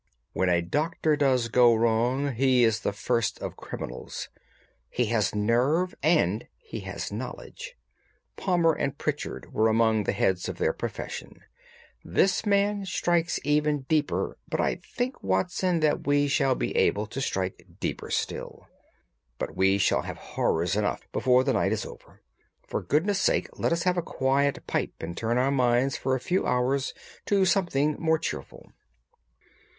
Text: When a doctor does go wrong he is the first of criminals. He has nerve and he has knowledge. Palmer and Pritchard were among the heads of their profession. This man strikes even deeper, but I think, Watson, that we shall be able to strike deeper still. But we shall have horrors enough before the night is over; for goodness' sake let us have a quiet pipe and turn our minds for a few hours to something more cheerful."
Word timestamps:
When 0.33 0.49
a 0.49 0.63
doctor 0.63 1.15
does 1.15 1.47
go 1.47 1.75
wrong 1.75 2.33
he 2.33 2.63
is 2.63 2.79
the 2.79 2.91
first 2.91 3.37
of 3.39 3.55
criminals. 3.55 4.29
He 4.89 5.05
has 5.13 5.35
nerve 5.35 5.93
and 6.01 6.47
he 6.57 6.79
has 6.79 7.11
knowledge. 7.11 7.75
Palmer 8.35 8.73
and 8.73 8.97
Pritchard 8.97 9.53
were 9.53 9.67
among 9.69 10.05
the 10.05 10.11
heads 10.11 10.49
of 10.49 10.57
their 10.57 10.73
profession. 10.73 11.41
This 12.03 12.47
man 12.47 12.83
strikes 12.83 13.39
even 13.43 13.81
deeper, 13.81 14.39
but 14.49 14.59
I 14.59 14.77
think, 14.77 15.21
Watson, 15.21 15.81
that 15.81 16.07
we 16.07 16.27
shall 16.27 16.55
be 16.55 16.75
able 16.75 17.05
to 17.05 17.21
strike 17.21 17.63
deeper 17.79 18.09
still. 18.09 18.65
But 19.37 19.55
we 19.55 19.77
shall 19.77 20.01
have 20.01 20.17
horrors 20.17 20.75
enough 20.75 21.01
before 21.11 21.43
the 21.43 21.53
night 21.53 21.73
is 21.73 21.85
over; 21.85 22.23
for 22.67 22.81
goodness' 22.81 23.21
sake 23.21 23.49
let 23.59 23.71
us 23.71 23.83
have 23.83 23.97
a 23.97 24.01
quiet 24.01 24.65
pipe 24.65 24.95
and 24.99 25.15
turn 25.15 25.37
our 25.37 25.51
minds 25.51 25.95
for 25.95 26.15
a 26.15 26.19
few 26.19 26.47
hours 26.47 26.95
to 27.27 27.45
something 27.45 27.97
more 27.99 28.17
cheerful." 28.17 28.71